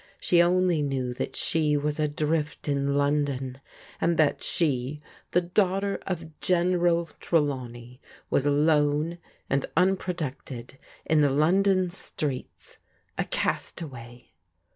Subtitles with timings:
[0.19, 3.61] She only knew that she was adrift in London,
[4.01, 11.91] that she, the daughter of General Tre lawney, was alone and unprotected in the London
[11.91, 12.79] streets,
[13.19, 14.31] a castaway.